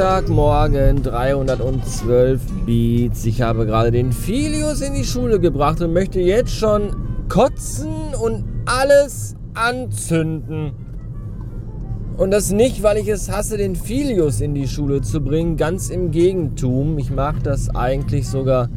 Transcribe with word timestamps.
Montagmorgen 0.00 1.02
312 1.02 2.40
Beats. 2.64 3.26
Ich 3.26 3.42
habe 3.42 3.66
gerade 3.66 3.90
den 3.90 4.12
Filius 4.12 4.80
in 4.80 4.94
die 4.94 5.04
Schule 5.04 5.38
gebracht 5.38 5.82
und 5.82 5.92
möchte 5.92 6.20
jetzt 6.20 6.52
schon 6.52 6.96
kotzen 7.28 8.14
und 8.18 8.46
alles 8.64 9.36
anzünden. 9.52 10.72
Und 12.16 12.30
das 12.30 12.50
nicht, 12.50 12.82
weil 12.82 12.96
ich 12.96 13.08
es 13.08 13.30
hasse, 13.30 13.58
den 13.58 13.76
Filius 13.76 14.40
in 14.40 14.54
die 14.54 14.68
Schule 14.68 15.02
zu 15.02 15.20
bringen. 15.20 15.58
Ganz 15.58 15.90
im 15.90 16.10
Gegentum. 16.10 16.96
Ich 16.96 17.10
mag 17.10 17.42
das 17.42 17.68
eigentlich 17.68 18.26
sogar 18.26 18.70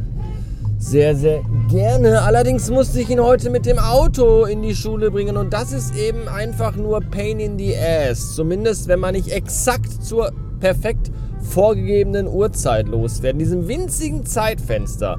sehr, 0.76 1.16
sehr 1.16 1.40
gerne. 1.70 2.20
Allerdings 2.20 2.70
musste 2.70 3.00
ich 3.00 3.08
ihn 3.08 3.20
heute 3.20 3.48
mit 3.48 3.64
dem 3.64 3.78
Auto 3.78 4.44
in 4.44 4.60
die 4.60 4.74
Schule 4.74 5.10
bringen 5.10 5.38
und 5.38 5.54
das 5.54 5.72
ist 5.72 5.96
eben 5.96 6.28
einfach 6.28 6.76
nur 6.76 7.00
Pain 7.00 7.40
in 7.40 7.56
the 7.58 7.74
Ass. 7.74 8.34
Zumindest 8.34 8.88
wenn 8.88 9.00
man 9.00 9.14
nicht 9.14 9.28
exakt 9.28 10.04
zur 10.04 10.30
perfekt 10.64 11.10
vorgegebenen 11.42 12.26
Uhrzeit 12.26 12.88
losfährt, 12.88 13.34
in 13.34 13.38
diesem 13.38 13.68
winzigen 13.68 14.24
Zeitfenster. 14.24 15.18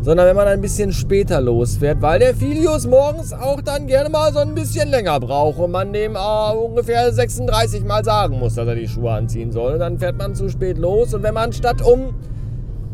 Sondern 0.00 0.26
wenn 0.26 0.36
man 0.36 0.48
ein 0.48 0.62
bisschen 0.62 0.92
später 0.92 1.42
losfährt, 1.42 2.00
weil 2.00 2.20
der 2.20 2.34
Filius 2.34 2.86
morgens 2.86 3.34
auch 3.34 3.60
dann 3.60 3.86
gerne 3.86 4.08
mal 4.08 4.32
so 4.32 4.38
ein 4.38 4.54
bisschen 4.54 4.88
länger 4.88 5.20
braucht 5.20 5.58
und 5.58 5.72
man 5.72 5.92
dem 5.92 6.16
äh, 6.16 6.52
ungefähr 6.56 7.12
36 7.12 7.84
Mal 7.84 8.02
sagen 8.02 8.38
muss, 8.38 8.54
dass 8.54 8.66
er 8.66 8.76
die 8.76 8.88
Schuhe 8.88 9.12
anziehen 9.12 9.52
soll. 9.52 9.74
Und 9.74 9.80
dann 9.80 9.98
fährt 9.98 10.16
man 10.16 10.34
zu 10.34 10.48
spät 10.48 10.78
los 10.78 11.12
und 11.12 11.22
wenn 11.22 11.34
man 11.34 11.52
statt 11.52 11.82
um, 11.82 12.14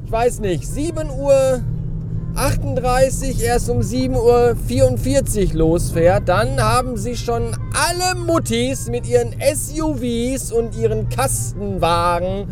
ich 0.05 0.11
weiß 0.11 0.41
nicht, 0.41 0.67
7 0.67 1.11
Uhr 1.11 1.61
38 2.37 3.45
erst 3.45 3.71
um 3.71 3.79
7.44 3.79 5.51
Uhr 5.51 5.55
losfährt, 5.55 6.29
dann 6.29 6.61
haben 6.61 6.97
sie 6.97 7.17
schon 7.17 7.57
alle 7.73 8.19
Muttis 8.19 8.89
mit 8.89 9.07
ihren 9.07 9.35
SUVs 9.55 10.51
und 10.51 10.77
ihren 10.77 11.09
Kastenwagen 11.09 12.49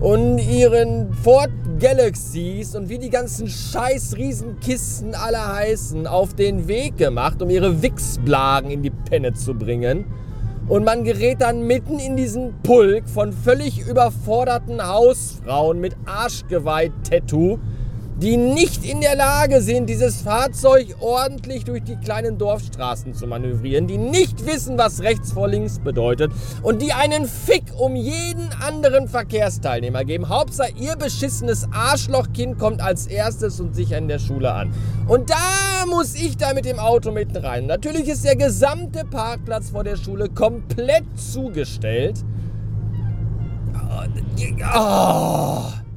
und 0.00 0.38
ihren 0.38 1.12
Ford 1.12 1.50
Galaxies 1.78 2.74
und 2.74 2.88
wie 2.88 2.98
die 2.98 3.10
ganzen 3.10 3.48
scheiß 3.48 4.16
Riesenkisten 4.16 5.14
alle 5.14 5.54
heißen, 5.54 6.06
auf 6.06 6.32
den 6.34 6.66
Weg 6.66 6.96
gemacht, 6.96 7.42
um 7.42 7.50
ihre 7.50 7.82
Wichsblagen 7.82 8.70
in 8.70 8.82
die 8.82 8.90
Penne 8.90 9.34
zu 9.34 9.52
bringen. 9.52 10.06
Und 10.68 10.84
man 10.84 11.04
gerät 11.04 11.42
dann 11.42 11.66
mitten 11.66 11.98
in 11.98 12.16
diesen 12.16 12.54
Pulk 12.62 13.08
von 13.08 13.32
völlig 13.32 13.86
überforderten 13.86 14.86
Hausfrauen 14.86 15.80
mit 15.80 15.96
Arschgeweih-Tattoo, 16.06 17.58
die 18.20 18.36
nicht 18.36 18.84
in 18.84 19.00
der 19.00 19.14
Lage 19.14 19.62
sind, 19.62 19.88
dieses 19.88 20.22
Fahrzeug 20.22 20.96
ordentlich 21.00 21.64
durch 21.64 21.84
die 21.84 21.96
kleinen 21.96 22.36
Dorfstraßen 22.36 23.14
zu 23.14 23.28
manövrieren, 23.28 23.86
die 23.86 23.98
nicht 23.98 24.44
wissen, 24.44 24.76
was 24.76 25.02
rechts 25.02 25.32
vor 25.32 25.46
links 25.46 25.78
bedeutet 25.78 26.32
und 26.62 26.82
die 26.82 26.92
einen 26.92 27.26
Fick 27.26 27.64
um 27.78 27.94
jeden 27.94 28.48
anderen 28.60 29.06
Verkehrsteilnehmer 29.06 30.04
geben. 30.04 30.28
Hauptsache, 30.28 30.72
ihr 30.76 30.96
beschissenes 30.96 31.68
Arschlochkind 31.72 32.58
kommt 32.58 32.80
als 32.80 33.06
erstes 33.06 33.60
und 33.60 33.76
sich 33.76 33.92
in 33.92 34.08
der 34.08 34.18
Schule 34.18 34.52
an. 34.52 34.72
Und 35.06 35.30
da 35.30 35.86
muss 35.86 36.14
ich 36.16 36.36
da 36.36 36.54
mit 36.54 36.64
dem 36.64 36.80
Auto 36.80 37.12
mitten 37.12 37.36
rein. 37.36 37.66
Natürlich 37.66 38.08
ist 38.08 38.24
der 38.24 38.36
gesamte 38.36 39.04
Parkplatz 39.04 39.70
vor 39.70 39.84
der 39.84 39.96
Schule 39.96 40.28
komplett 40.28 41.04
zugestellt. 41.16 42.24
Oh. 44.74 45.87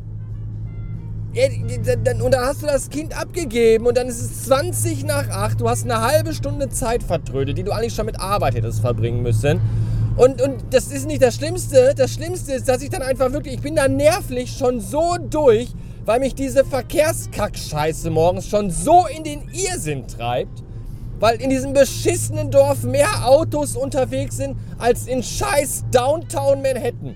Und 1.34 2.32
dann 2.34 2.46
hast 2.46 2.62
du 2.62 2.68
das 2.68 2.90
Kind 2.90 3.18
abgegeben 3.18 3.86
und 3.86 3.96
dann 3.96 4.08
ist 4.08 4.22
es 4.22 4.44
20 4.44 5.06
nach 5.06 5.30
8. 5.30 5.62
Du 5.62 5.70
hast 5.70 5.86
eine 5.86 6.02
halbe 6.02 6.34
Stunde 6.34 6.68
Zeit 6.70 7.04
vertrödet, 7.04 7.58
die 7.58 7.64
du 7.64 7.72
eigentlich 7.72 7.96
schon 7.96 8.06
mit 8.06 8.20
Arbeit 8.20 8.56
hättest 8.56 8.82
verbringen 8.82 9.24
müssen. 9.24 9.62
Und, 10.18 10.42
und 10.42 10.62
das 10.72 10.88
ist 10.88 11.08
nicht 11.08 11.22
das 11.22 11.36
Schlimmste. 11.36 11.94
Das 11.96 12.12
Schlimmste 12.12 12.52
ist, 12.52 12.68
dass 12.68 12.82
ich 12.82 12.90
dann 12.90 13.02
einfach 13.02 13.32
wirklich, 13.32 13.56
ich 13.56 13.62
bin 13.62 13.78
da 13.78 13.88
nervlich 13.88 14.52
schon 14.58 14.82
so 14.82 15.16
durch, 15.18 15.70
weil 16.04 16.20
mich 16.20 16.36
diese 16.36 16.66
Verkehrskackscheiße 16.66 18.10
morgens 18.10 18.48
schon 18.48 18.70
so 18.70 19.06
in 19.08 19.24
den 19.24 19.48
Irrsinn 19.54 20.08
treibt. 20.08 20.64
Weil 21.20 21.40
in 21.40 21.50
diesem 21.50 21.72
beschissenen 21.72 22.52
Dorf 22.52 22.84
mehr 22.84 23.26
Autos 23.26 23.78
unterwegs 23.78 24.38
sind 24.38 24.58
als 24.80 25.08
in 25.08 25.24
scheiß 25.24 25.86
Downtown 25.92 26.62
Manhattan. 26.62 27.16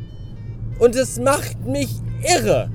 Und 0.80 0.96
es 0.96 1.20
macht 1.20 1.66
mich 1.66 1.90
irre. 2.24 2.70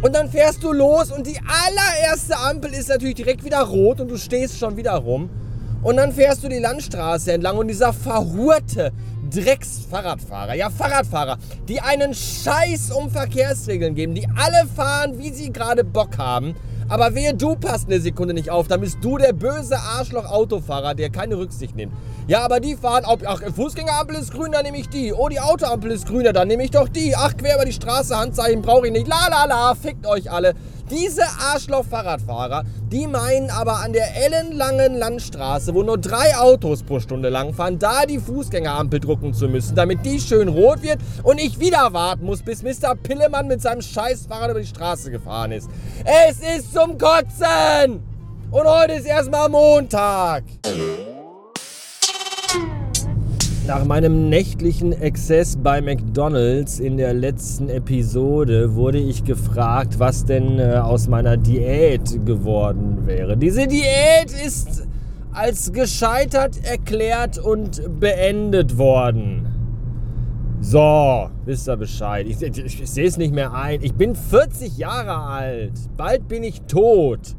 Und 0.00 0.14
dann 0.14 0.30
fährst 0.30 0.62
du 0.62 0.72
los 0.72 1.10
und 1.10 1.26
die 1.26 1.38
allererste 1.38 2.36
Ampel 2.36 2.72
ist 2.72 2.88
natürlich 2.88 3.16
direkt 3.16 3.44
wieder 3.44 3.62
rot 3.62 4.00
und 4.00 4.08
du 4.08 4.16
stehst 4.16 4.56
schon 4.56 4.76
wieder 4.76 4.92
rum. 4.92 5.28
Und 5.82 5.96
dann 5.96 6.12
fährst 6.12 6.44
du 6.44 6.48
die 6.48 6.58
Landstraße 6.58 7.32
entlang 7.32 7.56
und 7.56 7.66
dieser 7.66 7.92
verhurte 7.92 8.92
Drecks-Fahrradfahrer, 9.30 10.54
ja 10.54 10.70
Fahrradfahrer, 10.70 11.38
die 11.68 11.80
einen 11.80 12.14
Scheiß 12.14 12.92
um 12.92 13.10
Verkehrsregeln 13.10 13.96
geben, 13.96 14.14
die 14.14 14.28
alle 14.36 14.68
fahren, 14.68 15.18
wie 15.18 15.30
sie 15.30 15.52
gerade 15.52 15.82
Bock 15.82 16.16
haben, 16.16 16.54
aber 16.88 17.14
wehe, 17.14 17.34
du 17.34 17.54
passt 17.54 17.88
eine 17.88 18.00
Sekunde 18.00 18.34
nicht 18.34 18.50
auf, 18.50 18.66
dann 18.68 18.80
bist 18.80 18.98
du 19.02 19.18
der 19.18 19.32
böse 19.32 19.76
Arschloch-Autofahrer, 19.78 20.94
der 20.94 21.10
keine 21.10 21.36
Rücksicht 21.36 21.76
nimmt. 21.76 21.92
Ja, 22.26 22.44
aber 22.44 22.60
die 22.60 22.76
fahren, 22.76 23.04
ob, 23.06 23.22
ach, 23.26 23.42
Fußgängerampel 23.54 24.16
ist 24.16 24.32
grün, 24.32 24.52
dann 24.52 24.62
nehme 24.62 24.78
ich 24.78 24.88
die. 24.88 25.12
Oh, 25.12 25.28
die 25.28 25.40
Autoampel 25.40 25.90
ist 25.90 26.06
grüner, 26.06 26.32
dann 26.32 26.48
nehme 26.48 26.64
ich 26.64 26.70
doch 26.70 26.88
die. 26.88 27.14
Ach, 27.16 27.36
quer 27.36 27.56
über 27.56 27.64
die 27.64 27.72
Straße, 27.72 28.16
Handzeichen 28.16 28.62
brauche 28.62 28.86
ich 28.86 28.92
nicht. 28.92 29.06
La, 29.06 29.28
la, 29.28 29.44
la, 29.44 29.74
fickt 29.74 30.06
euch 30.06 30.30
alle. 30.30 30.54
Diese 30.90 31.22
Arschloch-Fahrradfahrer, 31.22 32.64
die 32.90 33.06
meinen 33.06 33.50
aber 33.50 33.80
an 33.80 33.92
der 33.92 34.16
ellenlangen 34.16 34.96
Landstraße, 34.96 35.74
wo 35.74 35.82
nur 35.82 35.98
drei 35.98 36.36
Autos 36.36 36.82
pro 36.82 36.98
Stunde 36.98 37.28
lang 37.28 37.52
fahren, 37.52 37.78
da 37.78 38.06
die 38.06 38.18
Fußgängerampel 38.18 39.00
drucken 39.00 39.34
zu 39.34 39.48
müssen, 39.48 39.74
damit 39.74 40.06
die 40.06 40.18
schön 40.18 40.48
rot 40.48 40.82
wird 40.82 40.98
und 41.22 41.38
ich 41.38 41.60
wieder 41.60 41.92
warten 41.92 42.24
muss, 42.24 42.42
bis 42.42 42.62
Mr. 42.62 42.94
Pillemann 42.94 43.48
mit 43.48 43.60
seinem 43.60 43.82
Scheißfahrrad 43.82 44.50
über 44.52 44.60
die 44.60 44.66
Straße 44.66 45.10
gefahren 45.10 45.52
ist. 45.52 45.68
Es 46.04 46.38
ist 46.38 46.72
zum 46.72 46.96
Kotzen! 46.96 48.02
Und 48.50 48.66
heute 48.66 48.94
ist 48.94 49.06
erstmal 49.06 49.50
Montag. 49.50 50.44
Nach 53.68 53.84
meinem 53.84 54.30
nächtlichen 54.30 54.92
Exzess 54.92 55.58
bei 55.58 55.82
McDonald's 55.82 56.80
in 56.80 56.96
der 56.96 57.12
letzten 57.12 57.68
Episode 57.68 58.74
wurde 58.74 58.96
ich 58.96 59.24
gefragt, 59.24 59.98
was 59.98 60.24
denn 60.24 60.58
äh, 60.58 60.76
aus 60.76 61.06
meiner 61.06 61.36
Diät 61.36 62.24
geworden 62.24 63.06
wäre. 63.06 63.36
Diese 63.36 63.66
Diät 63.66 64.32
ist 64.42 64.88
als 65.32 65.70
gescheitert 65.70 66.64
erklärt 66.64 67.36
und 67.36 68.00
beendet 68.00 68.78
worden. 68.78 69.46
So, 70.62 71.28
wisst 71.44 71.68
ihr 71.68 71.76
Bescheid. 71.76 72.26
Ich, 72.26 72.40
ich, 72.40 72.56
ich, 72.56 72.82
ich 72.82 72.90
sehe 72.90 73.06
es 73.06 73.18
nicht 73.18 73.34
mehr 73.34 73.52
ein. 73.52 73.82
Ich 73.82 73.92
bin 73.92 74.14
40 74.14 74.78
Jahre 74.78 75.14
alt. 75.14 75.74
Bald 75.98 76.26
bin 76.26 76.42
ich 76.42 76.62
tot. 76.62 77.36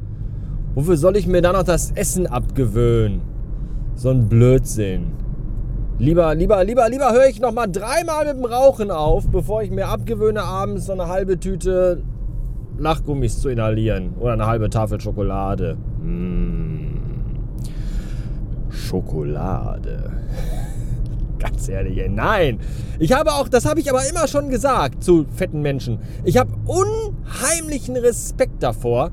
Wofür 0.76 0.96
soll 0.96 1.16
ich 1.16 1.26
mir 1.26 1.42
dann 1.42 1.56
noch 1.56 1.64
das 1.64 1.90
Essen 1.90 2.28
abgewöhnen? 2.28 3.20
So 3.96 4.10
ein 4.10 4.28
Blödsinn. 4.28 5.19
Lieber, 6.00 6.34
lieber, 6.34 6.64
lieber, 6.64 6.88
lieber 6.88 7.12
höre 7.12 7.26
ich 7.26 7.40
noch 7.40 7.52
mal 7.52 7.66
dreimal 7.66 8.24
mit 8.24 8.34
dem 8.34 8.46
Rauchen 8.46 8.90
auf, 8.90 9.28
bevor 9.28 9.62
ich 9.62 9.70
mir 9.70 9.88
abgewöhne, 9.88 10.42
abends 10.42 10.86
so 10.86 10.92
eine 10.92 11.08
halbe 11.08 11.38
Tüte 11.38 12.02
Lachgummis 12.78 13.38
zu 13.38 13.50
inhalieren. 13.50 14.14
Oder 14.18 14.32
eine 14.32 14.46
halbe 14.46 14.70
Tafel 14.70 14.98
Schokolade. 14.98 15.76
Mmh. 16.02 17.00
Schokolade. 18.70 20.10
Ganz 21.38 21.68
ehrlich, 21.68 21.98
ey, 21.98 22.08
nein. 22.08 22.60
Ich 22.98 23.12
habe 23.12 23.32
auch, 23.34 23.50
das 23.50 23.66
habe 23.66 23.80
ich 23.80 23.90
aber 23.90 24.08
immer 24.08 24.26
schon 24.26 24.48
gesagt 24.48 25.04
zu 25.04 25.26
fetten 25.34 25.60
Menschen. 25.60 25.98
Ich 26.24 26.38
habe 26.38 26.50
unheimlichen 26.64 27.96
Respekt 27.96 28.62
davor, 28.62 29.10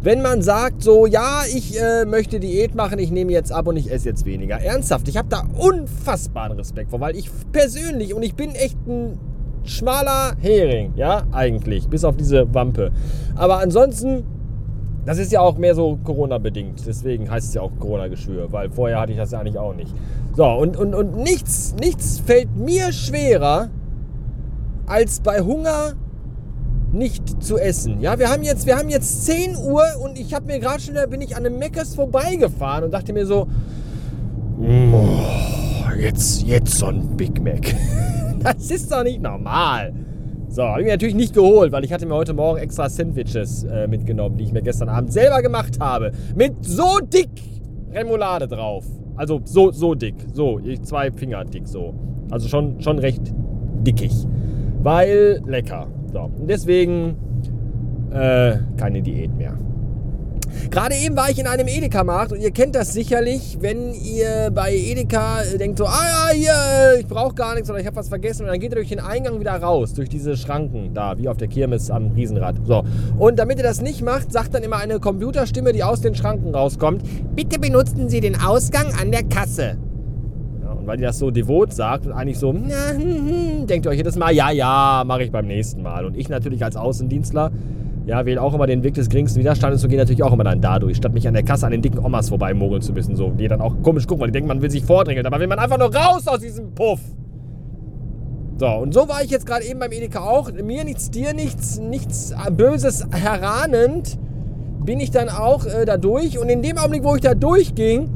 wenn 0.00 0.22
man 0.22 0.42
sagt 0.42 0.82
so, 0.82 1.06
ja, 1.06 1.42
ich 1.52 1.80
äh, 1.80 2.04
möchte 2.04 2.38
Diät 2.38 2.74
machen, 2.74 2.98
ich 2.98 3.10
nehme 3.10 3.32
jetzt 3.32 3.52
ab 3.52 3.66
und 3.66 3.76
ich 3.76 3.90
esse 3.90 4.08
jetzt 4.08 4.24
weniger. 4.24 4.60
Ernsthaft, 4.60 5.08
ich 5.08 5.16
habe 5.16 5.28
da 5.28 5.42
unfassbaren 5.58 6.56
Respekt 6.56 6.90
vor, 6.90 7.00
weil 7.00 7.16
ich 7.16 7.30
persönlich, 7.52 8.14
und 8.14 8.22
ich 8.22 8.34
bin 8.34 8.52
echt 8.52 8.78
ein 8.86 9.18
schmaler 9.64 10.34
Hering, 10.40 10.92
ja, 10.96 11.24
eigentlich, 11.32 11.88
bis 11.88 12.04
auf 12.04 12.16
diese 12.16 12.52
Wampe. 12.54 12.92
Aber 13.34 13.58
ansonsten, 13.58 14.24
das 15.04 15.18
ist 15.18 15.32
ja 15.32 15.40
auch 15.40 15.58
mehr 15.58 15.74
so 15.74 15.98
Corona-bedingt, 16.04 16.86
deswegen 16.86 17.28
heißt 17.30 17.48
es 17.48 17.54
ja 17.54 17.62
auch 17.62 17.72
Corona-Geschwür, 17.78 18.52
weil 18.52 18.70
vorher 18.70 19.00
hatte 19.00 19.12
ich 19.12 19.18
das 19.18 19.32
ja 19.32 19.40
eigentlich 19.40 19.58
auch 19.58 19.74
nicht. 19.74 19.92
So, 20.36 20.44
und, 20.44 20.76
und, 20.76 20.94
und 20.94 21.16
nichts, 21.16 21.74
nichts 21.80 22.20
fällt 22.20 22.56
mir 22.56 22.92
schwerer, 22.92 23.68
als 24.86 25.20
bei 25.20 25.40
Hunger 25.40 25.94
nicht 26.92 27.42
zu 27.42 27.58
essen. 27.58 28.00
Ja, 28.00 28.18
wir 28.18 28.30
haben 28.30 28.42
jetzt, 28.42 28.66
wir 28.66 28.76
haben 28.76 28.88
jetzt 28.88 29.26
10 29.26 29.56
Uhr 29.56 29.84
und 30.02 30.18
ich 30.18 30.34
habe 30.34 30.46
mir 30.46 30.58
gerade 30.58 30.80
schon, 30.80 30.94
da 30.94 31.06
bin 31.06 31.20
ich 31.20 31.36
an 31.36 31.44
einem 31.44 31.58
Meckers 31.58 31.94
vorbeigefahren 31.94 32.84
und 32.84 32.92
dachte 32.92 33.12
mir 33.12 33.26
so, 33.26 33.48
jetzt, 35.98 36.42
jetzt 36.42 36.78
so 36.78 36.86
ein 36.86 37.16
Big 37.16 37.42
Mac. 37.42 37.74
das 38.42 38.70
ist 38.70 38.90
doch 38.90 39.02
nicht 39.02 39.20
normal. 39.20 39.92
So, 40.48 40.62
habe 40.62 40.80
ich 40.80 40.86
mir 40.86 40.92
natürlich 40.92 41.14
nicht 41.14 41.34
geholt, 41.34 41.72
weil 41.72 41.84
ich 41.84 41.92
hatte 41.92 42.06
mir 42.06 42.14
heute 42.14 42.32
Morgen 42.32 42.58
extra 42.58 42.88
Sandwiches 42.88 43.64
äh, 43.64 43.86
mitgenommen, 43.86 44.38
die 44.38 44.44
ich 44.44 44.52
mir 44.52 44.62
gestern 44.62 44.88
Abend 44.88 45.12
selber 45.12 45.42
gemacht 45.42 45.78
habe. 45.78 46.12
Mit 46.34 46.64
so 46.64 46.98
dick 47.02 47.28
Remoulade 47.92 48.48
drauf. 48.48 48.84
Also 49.16 49.40
so, 49.44 49.72
so 49.72 49.94
dick. 49.94 50.14
So, 50.32 50.60
zwei 50.82 51.10
Finger 51.10 51.44
dick 51.44 51.68
so. 51.68 51.94
Also 52.30 52.48
schon, 52.48 52.80
schon 52.80 52.98
recht 52.98 53.22
Dickicht. 53.82 54.26
Weil 54.82 55.42
lecker. 55.46 55.86
So, 56.12 56.20
und 56.20 56.48
deswegen 56.48 57.16
äh, 58.12 58.56
keine 58.76 59.02
Diät 59.02 59.36
mehr. 59.36 59.58
Gerade 60.70 60.94
eben 60.96 61.16
war 61.16 61.30
ich 61.30 61.38
in 61.38 61.46
einem 61.46 61.68
Edeka-Markt 61.68 62.32
und 62.32 62.40
ihr 62.40 62.50
kennt 62.50 62.74
das 62.74 62.92
sicherlich, 62.92 63.58
wenn 63.60 63.94
ihr 63.94 64.50
bei 64.52 64.74
Edeka 64.74 65.42
denkt 65.58 65.78
so, 65.78 65.86
ah 65.86 66.30
ja, 66.30 66.34
hier, 66.34 67.00
ich 67.00 67.06
brauche 67.06 67.34
gar 67.34 67.54
nichts 67.54 67.70
oder 67.70 67.78
ich 67.78 67.86
habe 67.86 67.96
was 67.96 68.08
vergessen 68.08 68.42
und 68.42 68.48
dann 68.48 68.58
geht 68.60 68.72
ihr 68.72 68.76
durch 68.76 68.88
den 68.88 69.00
Eingang 69.00 69.40
wieder 69.40 69.52
raus, 69.52 69.94
durch 69.94 70.08
diese 70.08 70.36
Schranken 70.36 70.94
da, 70.94 71.16
wie 71.18 71.28
auf 71.28 71.36
der 71.36 71.48
Kirmes 71.48 71.90
am 71.90 72.10
Riesenrad. 72.10 72.56
So. 72.64 72.84
Und 73.18 73.38
damit 73.38 73.58
ihr 73.58 73.64
das 73.64 73.80
nicht 73.80 74.02
macht, 74.02 74.32
sagt 74.32 74.54
dann 74.54 74.62
immer 74.62 74.76
eine 74.76 75.00
Computerstimme, 75.00 75.72
die 75.72 75.84
aus 75.84 76.00
den 76.00 76.14
Schranken 76.14 76.54
rauskommt, 76.54 77.02
bitte 77.34 77.58
benutzen 77.58 78.08
Sie 78.08 78.20
den 78.20 78.40
Ausgang 78.40 78.92
an 79.00 79.10
der 79.10 79.24
Kasse. 79.24 79.76
Weil 80.88 80.96
die 80.96 81.04
das 81.04 81.18
so 81.18 81.30
devot 81.30 81.72
sagt 81.72 82.06
und 82.06 82.12
eigentlich 82.12 82.38
so, 82.38 82.52
na, 82.52 82.90
hm, 82.92 83.00
hm, 83.00 83.66
denkt 83.66 83.86
ihr 83.86 83.90
euch 83.90 83.98
jedes 83.98 84.16
Mal, 84.16 84.32
ja, 84.32 84.50
ja, 84.50 85.04
mache 85.06 85.22
ich 85.22 85.30
beim 85.30 85.46
nächsten 85.46 85.82
Mal. 85.82 86.06
Und 86.06 86.16
ich 86.16 86.28
natürlich 86.28 86.64
als 86.64 86.76
Außendienstler 86.76 87.52
ja, 88.06 88.24
wähle 88.24 88.40
auch 88.40 88.54
immer 88.54 88.66
den 88.66 88.82
Weg 88.82 88.94
des 88.94 89.10
geringsten 89.10 89.38
Widerstandes 89.38 89.84
und 89.84 89.90
gehe 89.90 89.98
natürlich 89.98 90.22
auch 90.22 90.32
immer 90.32 90.44
dann 90.44 90.62
dadurch, 90.62 90.96
statt 90.96 91.12
mich 91.12 91.28
an 91.28 91.34
der 91.34 91.42
Kasse 91.42 91.66
an 91.66 91.72
den 91.72 91.82
dicken 91.82 91.98
Omas 91.98 92.30
vorbeimogeln 92.30 92.80
zu 92.80 92.94
müssen. 92.94 93.16
So, 93.16 93.28
die 93.32 93.48
dann 93.48 93.60
auch 93.60 93.74
komisch 93.82 94.06
gucken, 94.06 94.22
weil 94.22 94.28
die 94.28 94.32
denken, 94.32 94.48
man 94.48 94.62
will 94.62 94.70
sich 94.70 94.82
vordrängeln. 94.82 95.26
Aber 95.26 95.38
will 95.38 95.46
man 95.46 95.58
einfach 95.58 95.78
nur 95.78 95.94
raus 95.94 96.26
aus 96.26 96.40
diesem 96.40 96.74
Puff. 96.74 97.00
So, 98.56 98.66
und 98.66 98.94
so 98.94 99.08
war 99.10 99.22
ich 99.22 99.30
jetzt 99.30 99.44
gerade 99.44 99.66
eben 99.66 99.78
beim 99.78 99.92
Edeka 99.92 100.20
auch. 100.20 100.50
Mir 100.50 100.84
nichts, 100.84 101.10
dir 101.10 101.34
nichts, 101.34 101.78
nichts 101.78 102.34
Böses 102.56 103.06
herahnend 103.10 104.18
bin 104.86 105.00
ich 105.00 105.10
dann 105.10 105.28
auch 105.28 105.66
äh, 105.66 105.84
da 105.84 105.98
durch. 105.98 106.38
Und 106.38 106.48
in 106.48 106.62
dem 106.62 106.78
Augenblick, 106.78 107.04
wo 107.04 107.14
ich 107.14 107.20
da 107.20 107.34
durchging, 107.34 108.08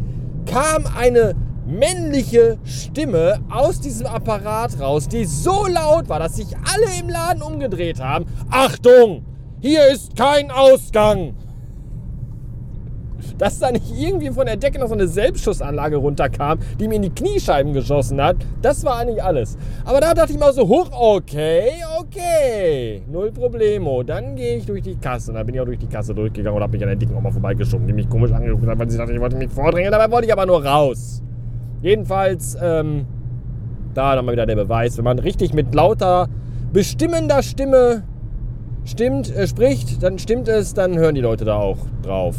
kam 0.46 0.84
eine 0.98 1.34
männliche 1.78 2.58
Stimme 2.64 3.40
aus 3.50 3.80
diesem 3.80 4.06
Apparat 4.06 4.78
raus, 4.80 5.08
die 5.08 5.24
so 5.24 5.66
laut 5.66 6.08
war, 6.08 6.18
dass 6.18 6.36
sich 6.36 6.54
alle 6.56 7.00
im 7.00 7.08
Laden 7.08 7.42
umgedreht 7.42 8.00
haben. 8.00 8.26
Achtung! 8.50 9.24
Hier 9.60 9.86
ist 9.92 10.16
kein 10.16 10.50
Ausgang. 10.50 11.34
Dass 13.38 13.60
da 13.60 13.70
nicht 13.70 13.92
irgendwie 13.96 14.30
von 14.30 14.46
der 14.46 14.56
Decke 14.56 14.78
noch 14.78 14.88
so 14.88 14.94
eine 14.94 15.06
Selbstschussanlage 15.06 15.96
runterkam, 15.96 16.58
die 16.80 16.88
mir 16.88 16.96
in 16.96 17.02
die 17.02 17.10
Kniescheiben 17.10 17.72
geschossen 17.72 18.20
hat, 18.20 18.36
das 18.60 18.84
war 18.84 18.98
eigentlich 18.98 19.22
alles. 19.22 19.56
Aber 19.84 20.00
da 20.00 20.14
dachte 20.14 20.32
ich 20.32 20.38
mal 20.38 20.52
so, 20.52 20.66
hoch, 20.66 20.90
okay, 20.92 21.74
okay, 21.98 23.02
null 23.08 23.30
Problemo. 23.30 24.02
Dann 24.02 24.34
gehe 24.34 24.56
ich 24.56 24.66
durch 24.66 24.82
die 24.82 24.96
Kasse. 24.96 25.30
Und 25.30 25.36
dann 25.36 25.46
bin 25.46 25.54
ich 25.54 25.60
auch 25.60 25.66
durch 25.66 25.78
die 25.78 25.86
Kasse 25.86 26.12
durchgegangen 26.12 26.56
und 26.56 26.62
habe 26.62 26.72
mich 26.72 26.82
an 26.82 26.88
der 26.88 26.96
dicken 26.96 27.16
Oma 27.16 27.30
vorbeigeschoben, 27.30 27.86
die 27.86 27.92
mich 27.92 28.08
komisch 28.08 28.32
angeguckt 28.32 28.66
hat, 28.66 28.78
weil 28.78 28.90
sie 28.90 28.98
dachte, 28.98 29.12
ich 29.12 29.20
wollte 29.20 29.36
mich 29.36 29.50
vordrängen. 29.50 29.92
Dabei 29.92 30.10
wollte 30.10 30.26
ich 30.26 30.32
aber 30.32 30.46
nur 30.46 30.64
raus. 30.64 31.21
Jedenfalls, 31.82 32.56
ähm, 32.62 33.06
da 33.92 34.14
dann 34.14 34.24
mal 34.24 34.32
wieder 34.32 34.46
der 34.46 34.54
Beweis, 34.54 34.96
wenn 34.96 35.04
man 35.04 35.18
richtig 35.18 35.52
mit 35.52 35.74
lauter, 35.74 36.28
bestimmender 36.72 37.42
Stimme 37.42 38.04
stimmt, 38.84 39.34
äh, 39.34 39.48
spricht, 39.48 40.00
dann 40.02 40.18
stimmt 40.18 40.48
es, 40.48 40.74
dann 40.74 40.96
hören 40.96 41.16
die 41.16 41.20
Leute 41.20 41.44
da 41.44 41.56
auch 41.56 41.78
drauf. 42.02 42.36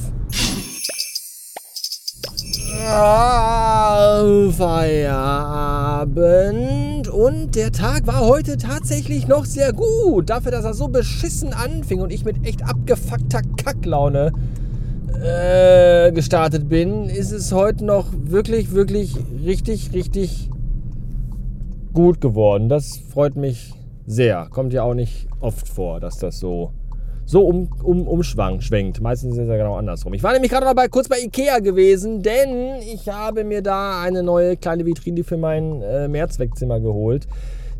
Feierabend 4.57 7.07
und 7.07 7.55
der 7.55 7.71
Tag 7.71 8.07
war 8.07 8.21
heute 8.21 8.57
tatsächlich 8.57 9.27
noch 9.27 9.45
sehr 9.45 9.73
gut. 9.73 10.29
Dafür, 10.29 10.51
dass 10.51 10.65
er 10.65 10.73
so 10.73 10.87
beschissen 10.87 11.53
anfing 11.53 12.01
und 12.01 12.11
ich 12.11 12.25
mit 12.25 12.45
echt 12.45 12.63
abgefuckter 12.63 13.41
Kacklaune 13.57 14.31
äh, 15.23 16.11
gestartet 16.11 16.67
bin, 16.67 17.05
ist 17.05 17.31
es 17.31 17.51
heute 17.53 17.85
noch 17.85 18.07
wirklich, 18.11 18.73
wirklich 18.73 19.15
richtig, 19.45 19.93
richtig 19.93 20.49
gut 21.93 22.19
geworden. 22.19 22.69
Das 22.69 22.97
freut 22.97 23.35
mich 23.35 23.73
sehr. 24.05 24.47
Kommt 24.49 24.73
ja 24.73 24.83
auch 24.83 24.93
nicht 24.93 25.27
oft 25.39 25.67
vor, 25.67 25.99
dass 25.99 26.17
das 26.17 26.39
so, 26.39 26.71
so 27.25 27.45
um, 27.45 27.69
um, 27.83 28.07
umschwenkt. 28.07 28.99
Meistens 29.01 29.33
ist 29.33 29.43
es 29.43 29.47
ja 29.47 29.57
genau 29.57 29.75
andersrum. 29.75 30.13
Ich 30.13 30.23
war 30.23 30.33
nämlich 30.33 30.51
gerade 30.51 30.65
mal 30.65 30.73
bei, 30.73 30.87
kurz 30.89 31.07
bei 31.07 31.19
Ikea 31.19 31.59
gewesen, 31.59 32.21
denn 32.21 32.75
ich 32.93 33.07
habe 33.07 33.43
mir 33.43 33.61
da 33.61 34.01
eine 34.01 34.23
neue 34.23 34.57
kleine 34.57 34.85
Vitrine 34.85 35.23
für 35.23 35.37
mein 35.37 35.81
äh, 35.81 36.07
Mehrzweckzimmer 36.07 36.79
geholt. 36.79 37.27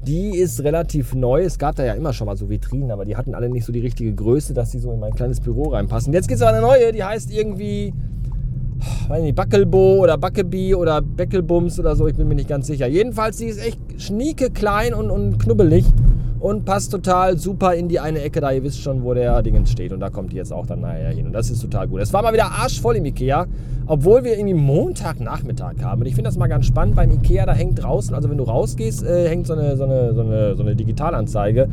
Die 0.06 0.38
ist 0.38 0.64
relativ 0.64 1.16
neu. 1.16 1.44
Es 1.44 1.58
gab 1.58 1.76
da 1.76 1.86
ja 1.86 1.94
immer 1.94 2.12
schon 2.12 2.28
mal 2.28 2.36
so 2.36 2.50
Vitrinen, 2.50 2.92
aber 2.92 3.06
die 3.06 3.16
hatten 3.16 3.34
alle 3.34 3.50
nicht 3.50 3.66
so 3.66 3.72
die 3.72 3.80
richtige 3.80 4.14
Größe, 4.14 4.54
dass 4.54 4.72
sie 4.72 4.80
so 4.80 4.92
in 4.92 5.00
mein 5.00 5.14
kleines 5.14 5.40
Büro 5.40 5.70
reinpassen. 5.70 6.12
Jetzt 6.14 6.28
gibt 6.28 6.42
es 6.42 6.46
eine 6.46 6.62
neue, 6.62 6.92
die 6.92 7.04
heißt 7.04 7.32
irgendwie 7.32 7.94
weiß 9.08 9.22
nicht, 9.22 9.36
Backelbo 9.36 10.02
oder 10.02 10.18
Backeby 10.18 10.76
oder 10.76 11.02
Beckelbums 11.02 11.80
oder 11.80 11.96
so, 11.96 12.08
ich 12.08 12.16
bin 12.16 12.28
mir 12.28 12.36
nicht 12.36 12.50
ganz 12.50 12.68
sicher. 12.68 12.88
Jedenfalls, 12.88 13.38
die 13.38 13.46
ist 13.46 13.66
echt 13.66 13.80
schnieke 13.98 14.50
klein 14.50 14.94
und, 14.94 15.10
und 15.10 15.40
knubbelig 15.40 15.86
und 16.44 16.66
passt 16.66 16.92
total 16.92 17.38
super 17.38 17.74
in 17.74 17.88
die 17.88 18.02
eine 18.02 18.22
Ecke 18.22 18.42
da. 18.42 18.52
Ihr 18.52 18.64
wisst 18.64 18.82
schon, 18.82 19.02
wo 19.06 19.14
der 19.14 19.42
Dingens 19.42 19.72
steht 19.72 19.94
und 19.94 20.02
da 20.02 20.10
kommt 20.10 20.34
die 20.34 20.36
jetzt 20.36 20.52
auch 20.52 20.66
dann 20.66 20.82
nachher 20.82 21.12
hin 21.12 21.26
und 21.26 21.32
das 21.32 21.50
ist 21.50 21.62
total 21.62 21.88
gut. 21.88 22.02
Es 22.02 22.12
war 22.12 22.22
mal 22.22 22.34
wieder 22.34 22.52
arschvoll 22.52 22.98
im 22.98 23.06
Ikea, 23.06 23.46
obwohl 23.88 24.26
wir 24.26 24.38
irgendwie 24.38 24.54
Montagnachmittag 24.54 25.76
haben 25.82 26.02
und 26.02 26.08
ich 26.08 26.16
finde 26.16 26.28
das 26.28 26.38
mal 26.38 26.48
ganz 26.48 26.66
spannend. 26.66 26.96
Beim 26.98 27.12
Ikea, 27.12 27.46
da 27.46 27.54
hängt 27.54 27.82
draußen, 27.82 28.14
also 28.14 28.30
wenn 28.30 28.38
du 28.38 28.44
rausgehst, 28.44 29.04
äh, 29.04 29.30
hängt 29.30 29.48
so 29.48 29.54
eine, 29.54 29.78
so, 29.78 29.86
eine, 29.86 30.14
so, 30.14 30.20
eine, 30.20 30.56
so 30.58 30.64
eine 30.64 30.76
Digitalanzeige. 30.76 31.70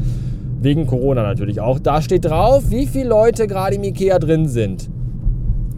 Wegen 0.62 0.86
Corona 0.86 1.24
natürlich 1.24 1.60
auch. 1.60 1.80
Da 1.80 2.00
steht 2.00 2.26
drauf, 2.26 2.70
wie 2.70 2.86
viele 2.86 3.08
Leute 3.08 3.48
gerade 3.48 3.74
im 3.74 3.82
Ikea 3.82 4.20
drin 4.20 4.46
sind. 4.46 4.88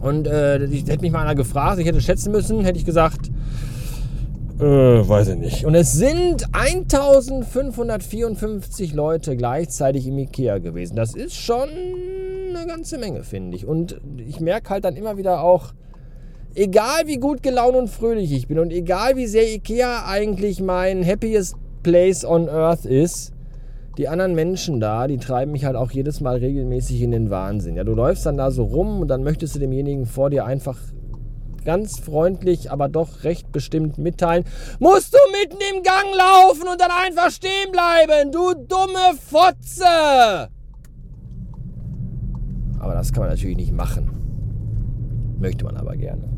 Und 0.01 0.27
äh, 0.27 0.65
ich, 0.65 0.85
hätte 0.85 1.01
mich 1.01 1.11
mal 1.11 1.21
einer 1.21 1.33
gefragt, 1.33 1.79
ich 1.79 1.87
hätte 1.87 1.99
schätzen 1.99 2.31
müssen, 2.31 2.63
hätte 2.63 2.77
ich 2.77 2.85
gesagt, 2.85 3.31
äh, 4.63 5.07
weiß 5.07 5.27
ich 5.29 5.37
nicht. 5.37 5.65
Und 5.65 5.73
es 5.75 5.93
sind 5.93 6.47
1554 6.53 8.93
Leute 8.93 9.35
gleichzeitig 9.35 10.07
im 10.07 10.17
Ikea 10.17 10.57
gewesen. 10.59 10.95
Das 10.95 11.13
ist 11.13 11.35
schon 11.35 11.67
eine 11.69 12.65
ganze 12.67 12.97
Menge, 12.97 13.23
finde 13.23 13.57
ich. 13.57 13.65
Und 13.65 13.99
ich 14.25 14.39
merke 14.39 14.69
halt 14.69 14.85
dann 14.85 14.95
immer 14.95 15.17
wieder 15.17 15.43
auch, 15.43 15.73
egal 16.55 17.07
wie 17.07 17.17
gut 17.17 17.43
gelaunt 17.43 17.75
und 17.75 17.89
fröhlich 17.89 18.31
ich 18.31 18.47
bin 18.47 18.59
und 18.59 18.71
egal 18.71 19.17
wie 19.17 19.27
sehr 19.27 19.53
Ikea 19.53 20.05
eigentlich 20.07 20.61
mein 20.61 21.05
happiest 21.05 21.57
place 21.81 22.23
on 22.23 22.47
earth 22.47 22.85
ist, 22.85 23.33
die 23.97 24.07
anderen 24.07 24.33
Menschen 24.33 24.79
da, 24.79 25.07
die 25.07 25.17
treiben 25.17 25.51
mich 25.51 25.65
halt 25.65 25.75
auch 25.75 25.91
jedes 25.91 26.21
Mal 26.21 26.37
regelmäßig 26.37 27.01
in 27.01 27.11
den 27.11 27.29
Wahnsinn. 27.29 27.75
Ja, 27.75 27.83
du 27.83 27.93
läufst 27.93 28.25
dann 28.25 28.37
da 28.37 28.49
so 28.49 28.63
rum 28.63 29.01
und 29.01 29.07
dann 29.07 29.23
möchtest 29.23 29.55
du 29.55 29.59
demjenigen 29.59 30.05
vor 30.05 30.29
dir 30.29 30.45
einfach 30.45 30.77
ganz 31.65 31.99
freundlich, 31.99 32.71
aber 32.71 32.89
doch 32.89 33.23
recht 33.23 33.51
bestimmt 33.51 33.97
mitteilen, 33.97 34.45
musst 34.79 35.13
du 35.13 35.17
mitten 35.31 35.61
im 35.73 35.83
Gang 35.83 36.15
laufen 36.15 36.67
und 36.67 36.79
dann 36.79 36.91
einfach 36.91 37.31
stehen 37.31 37.71
bleiben, 37.71 38.31
du 38.31 38.53
dumme 38.53 39.17
Fotze! 39.19 40.49
Aber 42.79 42.93
das 42.95 43.13
kann 43.13 43.21
man 43.21 43.29
natürlich 43.29 43.55
nicht 43.55 43.71
machen. 43.71 44.11
Möchte 45.39 45.63
man 45.63 45.77
aber 45.77 45.95
gerne. 45.95 46.32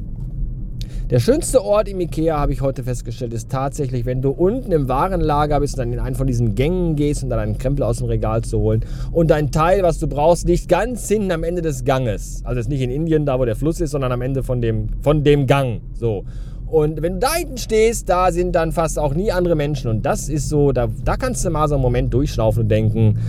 Der 1.11 1.19
schönste 1.19 1.63
Ort 1.63 1.87
im 1.87 1.99
Ikea, 1.99 2.39
habe 2.39 2.51
ich 2.51 2.61
heute 2.61 2.83
festgestellt, 2.83 3.31
ist 3.31 3.51
tatsächlich, 3.51 4.05
wenn 4.05 4.23
du 4.23 4.31
unten 4.31 4.71
im 4.71 4.87
Warenlager 4.87 5.59
bist 5.59 5.75
und 5.75 5.79
dann 5.81 5.93
in 5.93 5.99
einen 5.99 6.15
von 6.15 6.25
diesen 6.25 6.55
Gängen 6.55 6.95
gehst, 6.95 7.21
um 7.21 7.29
dann 7.29 7.37
einen 7.37 7.59
Krempel 7.59 7.83
aus 7.83 7.99
dem 7.99 8.07
Regal 8.07 8.41
zu 8.41 8.57
holen. 8.57 8.83
Und 9.11 9.29
dein 9.29 9.51
Teil, 9.51 9.83
was 9.83 9.99
du 9.99 10.07
brauchst, 10.07 10.47
liegt 10.47 10.67
ganz 10.67 11.07
hinten 11.07 11.31
am 11.31 11.43
Ende 11.43 11.61
des 11.61 11.85
Ganges. 11.85 12.41
Also 12.43 12.59
jetzt 12.59 12.69
nicht 12.69 12.81
in 12.81 12.89
Indien, 12.89 13.27
da 13.27 13.37
wo 13.39 13.45
der 13.45 13.55
Fluss 13.55 13.81
ist, 13.81 13.91
sondern 13.91 14.11
am 14.13 14.21
Ende 14.23 14.41
von 14.41 14.61
dem, 14.61 14.87
von 15.03 15.23
dem 15.23 15.45
Gang. 15.45 15.81
So. 15.93 16.23
Und 16.65 16.99
wenn 17.03 17.13
du 17.13 17.19
da 17.19 17.35
hinten 17.35 17.59
stehst, 17.59 18.09
da 18.09 18.31
sind 18.31 18.53
dann 18.53 18.71
fast 18.71 18.97
auch 18.97 19.13
nie 19.13 19.31
andere 19.31 19.55
Menschen. 19.55 19.91
Und 19.91 20.07
das 20.07 20.27
ist 20.27 20.49
so, 20.49 20.71
da, 20.71 20.87
da 21.03 21.17
kannst 21.17 21.45
du 21.45 21.51
mal 21.51 21.67
so 21.67 21.75
einen 21.75 21.83
Moment 21.83 22.11
durchschnaufen 22.15 22.63
und 22.63 22.69
denken, 22.69 23.19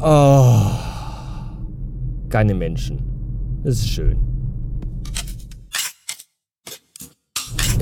oh, 0.00 0.62
keine 2.28 2.54
Menschen. 2.54 2.98
Das 3.62 3.74
ist 3.74 3.88
schön. 3.88 4.31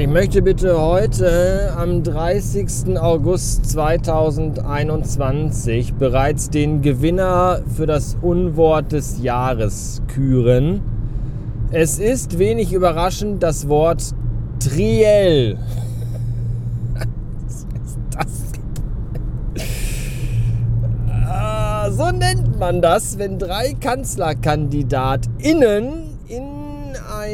Ich 0.00 0.08
möchte 0.08 0.40
bitte 0.40 0.80
heute 0.80 1.74
am 1.76 2.02
30. 2.02 2.98
August 2.98 3.66
2021 3.66 5.92
bereits 5.92 6.48
den 6.48 6.80
Gewinner 6.80 7.60
für 7.76 7.84
das 7.84 8.16
Unwort 8.22 8.92
des 8.92 9.22
Jahres 9.22 10.00
küren. 10.08 10.80
Es 11.70 11.98
ist 11.98 12.38
wenig 12.38 12.72
überraschend 12.72 13.42
das 13.42 13.68
Wort 13.68 14.14
Triell. 14.58 15.58
Was 17.44 17.56
ist 17.56 17.66
das? 18.16 18.28
Ah, 21.28 21.90
so 21.90 22.10
nennt 22.10 22.58
man 22.58 22.80
das, 22.80 23.18
wenn 23.18 23.38
drei 23.38 23.74
KanzlerkandidatInnen 23.78 26.09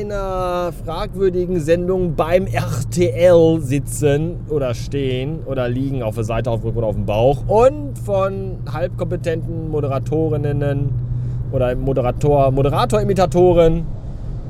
einer 0.00 0.72
fragwürdigen 0.84 1.60
Sendung 1.60 2.14
beim 2.14 2.46
RTL 2.46 3.60
sitzen 3.60 4.36
oder 4.50 4.74
stehen 4.74 5.40
oder 5.46 5.68
liegen 5.68 6.02
auf 6.02 6.16
der 6.16 6.24
Seite, 6.24 6.50
auf 6.50 6.60
dem 6.60 6.66
Rücken 6.66 6.78
oder 6.78 6.86
auf 6.88 6.94
dem 6.96 7.06
Bauch 7.06 7.42
und 7.48 7.98
von 7.98 8.58
halbkompetenten 8.70 9.70
Moderatorinnen 9.70 10.90
oder 11.52 11.74
Moderator, 11.74 12.50
Moderator-Imitatoren 12.50 13.84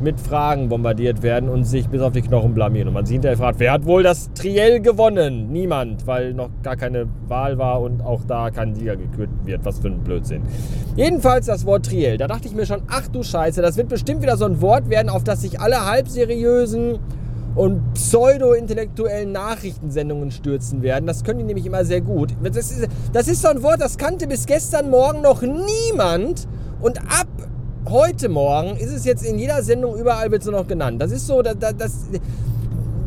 mit 0.01 0.21
Fragen 0.21 0.69
bombardiert 0.69 1.23
werden 1.23 1.49
und 1.49 1.65
sich 1.65 1.89
bis 1.89 2.01
auf 2.01 2.13
die 2.13 2.23
Knochen 2.23 2.55
blamieren. 2.55 2.89
Und 2.89 2.95
man 2.95 3.07
sich 3.07 3.15
hinterher 3.15 3.37
fragt, 3.37 3.61
wer 3.61 3.73
hat 3.73 3.85
wohl 3.85 4.03
das 4.03 4.33
Triell 4.35 4.81
gewonnen? 4.81 5.51
Niemand, 5.53 6.07
weil 6.07 6.35
noch 6.35 6.51
gar 6.63 6.77
keine 6.77 7.07
Wahl 7.29 7.59
war 7.59 7.81
und 7.81 8.03
auch 8.03 8.23
da 8.25 8.51
kein 8.51 8.75
Sieger 8.75 8.97
gekürt 8.97 9.31
wird. 9.45 9.65
Was 9.65 9.79
für 9.79 9.89
ein 9.89 10.01
Blödsinn. 10.01 10.43
Jedenfalls 10.97 11.47
das 11.47 11.65
Wort 11.67 11.87
Triell. 11.87 12.19
Da 12.19 12.27
dachte 12.27 12.49
ich 12.49 12.55
mir 12.55 12.67
schon, 12.67 12.83
ach 12.89 13.09
du 13.09 13.23
Scheiße, 13.23 13.63
das 13.63 13.77
wird 13.77 13.89
bestimmt 13.89 14.23
wieder 14.23 14.37
so 14.37 14.45
ein 14.45 14.61
Wort 14.61 14.91
werden, 14.91 15.09
auf 15.09 15.25
das 15.25 15.43
sich 15.43 15.61
alle 15.61 15.87
halbseriösen 15.87 16.99
und 17.57 17.95
pseudo-intellektuellen 17.95 19.33
Nachrichtensendungen 19.33 20.31
stürzen 20.31 20.83
werden. 20.83 21.07
Das 21.07 21.25
können 21.25 21.39
die 21.39 21.45
nämlich 21.45 21.67
immer 21.67 21.85
sehr 21.85 22.03
gut. 22.03 22.35
Das 22.43 22.57
ist, 22.57 22.87
das 23.13 23.29
ist 23.29 23.43
so 23.43 23.49
ein 23.49 23.63
Wort, 23.63 23.81
das 23.81 23.97
kannte 23.97 24.27
bis 24.27 24.47
gestern 24.47 24.91
Morgen 24.91 25.23
noch 25.23 25.43
niemand. 25.43 26.47
Und 26.81 26.99
ab 26.99 27.26
heute 27.89 28.29
Morgen 28.29 28.77
ist 28.77 28.93
es 28.93 29.05
jetzt 29.05 29.25
in 29.25 29.39
jeder 29.39 29.63
Sendung 29.63 29.97
überall 29.97 30.31
wird 30.31 30.43
es 30.43 30.49
noch 30.49 30.67
genannt. 30.67 31.01
Das 31.01 31.13
ist 31.13 31.27
so, 31.27 31.43
das, 31.43 31.57
das, 31.59 32.07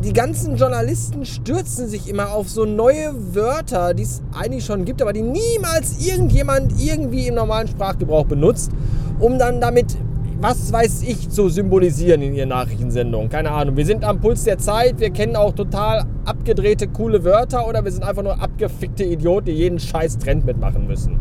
die 0.03 0.13
ganzen 0.13 0.55
Journalisten 0.55 1.25
stürzen 1.25 1.87
sich 1.87 2.09
immer 2.09 2.31
auf 2.31 2.49
so 2.49 2.65
neue 2.65 3.13
Wörter, 3.35 3.93
die 3.93 4.03
es 4.03 4.21
eigentlich 4.33 4.63
schon 4.65 4.85
gibt, 4.85 5.01
aber 5.01 5.11
die 5.11 5.21
niemals 5.21 6.05
irgendjemand 6.05 6.73
irgendwie 6.81 7.27
im 7.27 7.35
normalen 7.35 7.67
Sprachgebrauch 7.67 8.25
benutzt, 8.25 8.71
um 9.19 9.37
dann 9.37 9.59
damit, 9.59 9.97
was 10.39 10.71
weiß 10.71 11.03
ich, 11.03 11.29
zu 11.29 11.49
symbolisieren 11.49 12.21
in 12.21 12.33
ihren 12.33 12.49
Nachrichtensendungen. 12.49 13.29
Keine 13.29 13.51
Ahnung. 13.51 13.75
Wir 13.75 13.85
sind 13.85 14.05
am 14.05 14.21
Puls 14.21 14.45
der 14.45 14.57
Zeit, 14.57 14.99
wir 14.99 15.09
kennen 15.09 15.35
auch 15.35 15.53
total 15.53 16.05
abgedrehte, 16.23 16.87
coole 16.87 17.25
Wörter 17.25 17.67
oder 17.67 17.83
wir 17.83 17.91
sind 17.91 18.03
einfach 18.03 18.23
nur 18.23 18.41
abgefickte 18.41 19.03
Idioten, 19.03 19.47
die 19.47 19.51
jeden 19.53 19.79
scheiß 19.79 20.19
Trend 20.19 20.45
mitmachen 20.45 20.87
müssen. 20.87 21.19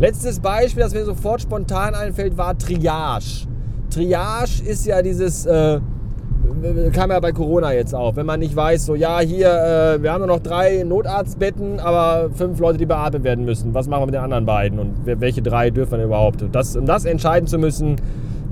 Letztes 0.00 0.40
Beispiel, 0.40 0.82
das 0.82 0.92
mir 0.92 1.04
sofort 1.04 1.40
spontan 1.40 1.94
einfällt, 1.94 2.36
war 2.36 2.58
Triage. 2.58 3.46
Triage 3.90 4.62
ist 4.66 4.86
ja 4.86 5.00
dieses, 5.02 5.46
äh, 5.46 5.78
kam 6.92 7.10
ja 7.10 7.20
bei 7.20 7.30
Corona 7.30 7.72
jetzt 7.72 7.94
auch, 7.94 8.16
wenn 8.16 8.26
man 8.26 8.40
nicht 8.40 8.56
weiß, 8.56 8.86
so 8.86 8.96
ja, 8.96 9.20
hier, 9.20 9.48
äh, 9.48 10.02
wir 10.02 10.12
haben 10.12 10.18
nur 10.18 10.28
noch 10.28 10.40
drei 10.40 10.82
Notarztbetten, 10.82 11.78
aber 11.78 12.30
fünf 12.34 12.58
Leute, 12.58 12.78
die 12.78 12.86
beatmet 12.86 13.22
werden 13.22 13.44
müssen. 13.44 13.72
Was 13.72 13.86
machen 13.86 14.02
wir 14.02 14.06
mit 14.06 14.14
den 14.14 14.22
anderen 14.22 14.46
beiden 14.46 14.80
und 14.80 14.94
welche 15.04 15.42
drei 15.42 15.70
dürfen 15.70 15.98
wir 15.98 16.06
überhaupt? 16.06 16.44
Das, 16.50 16.74
um 16.74 16.86
das 16.86 17.04
entscheiden 17.04 17.46
zu 17.46 17.58
müssen, 17.58 17.96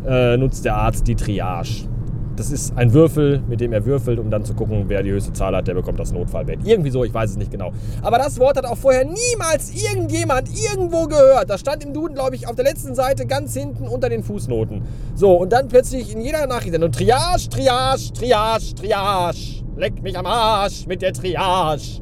äh, 0.06 0.36
nutzt 0.36 0.64
der 0.64 0.76
Arzt 0.76 1.08
die 1.08 1.16
Triage. 1.16 1.88
Das 2.36 2.50
ist 2.50 2.76
ein 2.76 2.94
Würfel, 2.94 3.42
mit 3.46 3.60
dem 3.60 3.72
er 3.72 3.84
würfelt, 3.84 4.18
um 4.18 4.30
dann 4.30 4.44
zu 4.44 4.54
gucken, 4.54 4.84
wer 4.88 5.02
die 5.02 5.10
höchste 5.10 5.32
Zahl 5.32 5.54
hat, 5.54 5.68
der 5.68 5.74
bekommt 5.74 5.98
das 5.98 6.12
Notfallbett. 6.12 6.60
Irgendwie 6.64 6.90
so, 6.90 7.04
ich 7.04 7.12
weiß 7.12 7.30
es 7.30 7.36
nicht 7.36 7.50
genau. 7.50 7.72
Aber 8.00 8.16
das 8.16 8.38
Wort 8.40 8.56
hat 8.56 8.64
auch 8.64 8.78
vorher 8.78 9.04
niemals 9.04 9.70
irgendjemand 9.74 10.48
irgendwo 10.48 11.06
gehört. 11.06 11.50
Das 11.50 11.60
stand 11.60 11.84
im 11.84 11.92
Duden, 11.92 12.14
glaube 12.14 12.36
ich, 12.36 12.48
auf 12.48 12.56
der 12.56 12.64
letzten 12.64 12.94
Seite 12.94 13.26
ganz 13.26 13.54
hinten 13.54 13.86
unter 13.86 14.08
den 14.08 14.22
Fußnoten. 14.22 14.82
So, 15.14 15.32
und 15.34 15.52
dann 15.52 15.68
plötzlich 15.68 16.14
in 16.14 16.22
jeder 16.22 16.46
Nachricht 16.46 16.74
und 16.74 16.94
Triage, 16.94 17.48
Triage, 17.50 18.12
Triage, 18.14 18.74
Triage. 18.74 19.62
Leck 19.76 20.02
mich 20.02 20.18
am 20.18 20.26
Arsch 20.26 20.86
mit 20.86 21.02
der 21.02 21.12
Triage. 21.12 22.00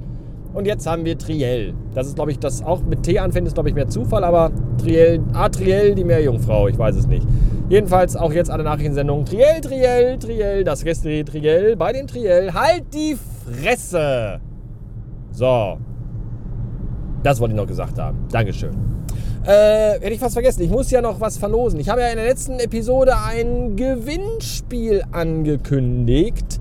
Und 0.53 0.67
jetzt 0.67 0.87
haben 0.87 1.05
wir 1.05 1.17
Triell. 1.17 1.75
Das 1.95 2.09
ist, 2.09 2.17
glaube 2.17 2.33
ich, 2.33 2.39
das 2.39 2.63
auch 2.63 2.83
mit 2.83 3.05
T 3.05 3.19
anfängt, 3.19 3.47
ist, 3.47 3.55
glaube 3.55 3.69
ich, 3.69 3.75
mehr 3.75 3.89
Zufall, 3.89 4.25
aber 4.25 4.51
Triell, 4.79 5.21
ah, 5.33 5.49
Triell, 5.49 5.95
die 5.95 6.05
Meerjungfrau, 6.05 6.69
ich 6.69 6.77
weiß 6.77 6.97
es 6.97 7.07
nicht. 7.07 7.27
Jedenfalls 7.71 8.17
auch 8.17 8.33
jetzt 8.33 8.51
alle 8.51 8.65
Nachrichtensendungen. 8.65 9.25
Triell, 9.25 9.61
Triell, 9.61 10.19
Triell, 10.19 10.65
das 10.65 10.85
Reste 10.85 11.25
Triell, 11.25 11.77
bei 11.77 11.93
den 11.93 12.09
Triell. 12.09 12.53
Halt 12.53 12.93
die 12.93 13.17
Fresse! 13.47 14.41
So. 15.31 15.79
Das 17.23 17.39
wollte 17.39 17.55
ich 17.55 17.61
noch 17.61 17.69
gesagt 17.69 17.97
haben. 17.97 18.27
Dankeschön. 18.33 18.73
Äh, 19.45 20.01
hätte 20.01 20.11
ich 20.11 20.19
fast 20.19 20.35
vergessen. 20.35 20.63
Ich 20.63 20.71
muss 20.71 20.91
ja 20.91 21.01
noch 21.01 21.21
was 21.21 21.39
verlosen. 21.39 21.79
Ich 21.79 21.89
habe 21.89 22.01
ja 22.01 22.09
in 22.09 22.17
der 22.17 22.27
letzten 22.27 22.59
Episode 22.59 23.15
ein 23.25 23.77
Gewinnspiel 23.77 25.05
angekündigt. 25.13 26.61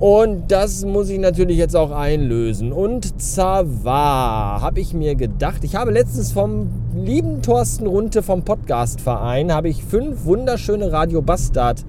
Und 0.00 0.52
das 0.52 0.84
muss 0.84 1.08
ich 1.08 1.18
natürlich 1.18 1.58
jetzt 1.58 1.74
auch 1.74 1.90
einlösen. 1.90 2.70
Und 2.70 3.20
zwar 3.20 4.60
habe 4.60 4.78
ich 4.78 4.94
mir 4.94 5.16
gedacht, 5.16 5.64
ich 5.64 5.74
habe 5.74 5.90
letztens 5.90 6.30
vom 6.30 6.68
lieben 6.94 7.42
Thorsten 7.42 7.88
Runte 7.88 8.22
vom 8.22 8.44
Podcastverein, 8.44 9.52
habe 9.52 9.68
ich 9.68 9.82
fünf 9.82 10.24
wunderschöne 10.24 10.92
Radio 10.92 11.20
Bastard 11.20 11.84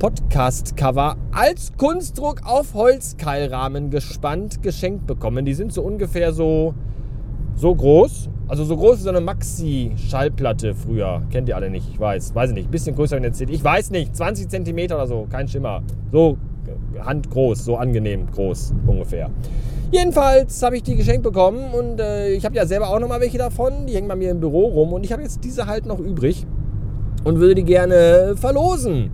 Podcast-Cover 0.00 1.14
als 1.30 1.72
Kunstdruck 1.76 2.40
auf 2.44 2.74
Holzkeilrahmen 2.74 3.90
gespannt 3.90 4.60
geschenkt 4.64 5.06
bekommen. 5.06 5.44
Die 5.44 5.54
sind 5.54 5.72
so 5.72 5.82
ungefähr 5.82 6.32
so, 6.32 6.74
so 7.54 7.72
groß. 7.72 8.30
Also 8.48 8.64
so 8.64 8.76
groß 8.76 8.98
wie 8.98 9.02
so 9.02 9.10
eine 9.10 9.20
Maxi-Schallplatte 9.20 10.74
früher. 10.74 11.22
Kennt 11.30 11.48
ihr 11.48 11.54
alle 11.54 11.70
nicht, 11.70 11.88
ich 11.88 12.00
weiß. 12.00 12.34
Weiß 12.34 12.50
ich 12.50 12.56
nicht. 12.56 12.70
Bisschen 12.72 12.96
größer 12.96 13.16
in 13.16 13.22
der 13.22 13.32
CD. 13.32 13.52
Ich 13.52 13.62
weiß 13.62 13.90
nicht. 13.92 14.14
20 14.14 14.50
cm 14.50 14.92
oder 14.92 15.06
so. 15.06 15.28
Kein 15.30 15.46
Schimmer. 15.46 15.82
So 16.10 16.36
handgroß, 16.98 17.64
so 17.64 17.76
angenehm 17.76 18.26
groß 18.30 18.74
ungefähr. 18.86 19.30
Jedenfalls 19.90 20.62
habe 20.62 20.76
ich 20.76 20.82
die 20.82 20.96
geschenkt 20.96 21.22
bekommen 21.22 21.72
und 21.72 22.00
äh, 22.00 22.32
ich 22.32 22.44
habe 22.44 22.56
ja 22.56 22.66
selber 22.66 22.88
auch 22.88 22.98
noch 22.98 23.08
mal 23.08 23.20
welche 23.20 23.38
davon. 23.38 23.86
Die 23.86 23.94
hängen 23.94 24.08
bei 24.08 24.16
mir 24.16 24.30
im 24.30 24.40
Büro 24.40 24.66
rum 24.66 24.92
und 24.92 25.04
ich 25.04 25.12
habe 25.12 25.22
jetzt 25.22 25.44
diese 25.44 25.66
halt 25.66 25.86
noch 25.86 26.00
übrig 26.00 26.46
und 27.24 27.38
würde 27.38 27.54
die 27.54 27.64
gerne 27.64 28.34
verlosen. 28.36 29.10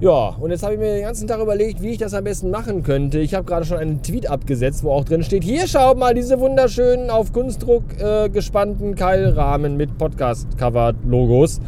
Ja, 0.00 0.34
und 0.40 0.50
jetzt 0.50 0.62
habe 0.62 0.72
ich 0.72 0.80
mir 0.80 0.94
den 0.94 1.02
ganzen 1.02 1.28
Tag 1.28 1.40
überlegt, 1.40 1.82
wie 1.82 1.90
ich 1.90 1.98
das 1.98 2.14
am 2.14 2.24
besten 2.24 2.50
machen 2.50 2.82
könnte. 2.82 3.18
Ich 3.18 3.34
habe 3.34 3.44
gerade 3.44 3.66
schon 3.66 3.76
einen 3.76 4.02
Tweet 4.02 4.30
abgesetzt, 4.30 4.82
wo 4.82 4.92
auch 4.92 5.04
drin 5.04 5.22
steht, 5.22 5.44
hier 5.44 5.66
schaut 5.66 5.98
mal 5.98 6.14
diese 6.14 6.40
wunderschönen 6.40 7.10
auf 7.10 7.34
Kunstdruck 7.34 7.84
äh, 8.00 8.30
gespannten 8.30 8.94
Keilrahmen 8.94 9.76
mit 9.76 9.98
Podcast-Cover-Logos 9.98 11.60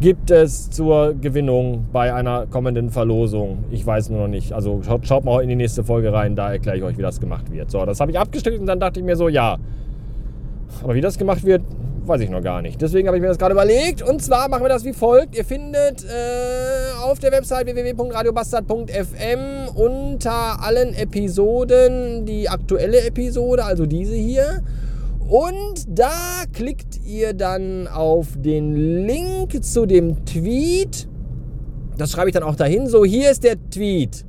gibt 0.00 0.30
es 0.30 0.70
zur 0.70 1.14
Gewinnung 1.14 1.86
bei 1.92 2.12
einer 2.12 2.46
kommenden 2.46 2.90
Verlosung. 2.90 3.64
Ich 3.70 3.86
weiß 3.86 4.10
nur 4.10 4.20
noch 4.20 4.28
nicht. 4.28 4.52
Also 4.52 4.82
schaut, 4.84 5.06
schaut 5.06 5.24
mal 5.24 5.42
in 5.42 5.48
die 5.48 5.56
nächste 5.56 5.84
Folge 5.84 6.12
rein, 6.12 6.36
da 6.36 6.52
erkläre 6.52 6.76
ich 6.76 6.82
euch, 6.82 6.98
wie 6.98 7.02
das 7.02 7.20
gemacht 7.20 7.50
wird. 7.50 7.70
So, 7.70 7.84
das 7.86 8.00
habe 8.00 8.10
ich 8.10 8.18
abgesteckt 8.18 8.60
und 8.60 8.66
dann 8.66 8.80
dachte 8.80 9.00
ich 9.00 9.06
mir 9.06 9.16
so, 9.16 9.28
ja. 9.28 9.56
Aber 10.82 10.94
wie 10.94 11.00
das 11.00 11.16
gemacht 11.16 11.44
wird, 11.44 11.62
weiß 12.04 12.20
ich 12.20 12.30
noch 12.30 12.42
gar 12.42 12.62
nicht. 12.62 12.80
Deswegen 12.80 13.08
habe 13.08 13.16
ich 13.16 13.22
mir 13.22 13.28
das 13.28 13.38
gerade 13.38 13.52
überlegt. 13.52 14.02
Und 14.02 14.22
zwar 14.22 14.48
machen 14.48 14.64
wir 14.64 14.68
das 14.68 14.84
wie 14.84 14.92
folgt. 14.92 15.36
Ihr 15.36 15.44
findet 15.44 16.04
äh, 16.04 17.02
auf 17.02 17.18
der 17.18 17.32
Website 17.32 17.66
www.radiobastard.fm 17.66 19.74
unter 19.74 20.62
allen 20.62 20.94
Episoden 20.94 22.26
die 22.26 22.48
aktuelle 22.48 23.04
Episode, 23.06 23.64
also 23.64 23.86
diese 23.86 24.14
hier. 24.14 24.62
Und 25.28 25.86
da 25.88 26.44
klickt 26.52 27.00
ihr 27.04 27.32
dann 27.34 27.88
auf 27.88 28.28
den 28.36 29.06
Link 29.06 29.64
zu 29.64 29.86
dem 29.86 30.24
Tweet. 30.24 31.08
Das 31.98 32.12
schreibe 32.12 32.28
ich 32.28 32.34
dann 32.34 32.44
auch 32.44 32.54
dahin. 32.54 32.86
So, 32.86 33.04
hier 33.04 33.30
ist 33.30 33.42
der 33.42 33.56
Tweet. 33.70 34.24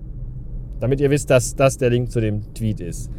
Damit 0.80 1.00
ihr 1.00 1.12
wisst, 1.12 1.30
dass 1.30 1.56
das 1.56 1.78
der 1.78 1.92
Link 1.92 2.12
zu 2.12 2.20
dem 2.20 2.54
Tweet 2.54 2.80
ist. 2.80 3.12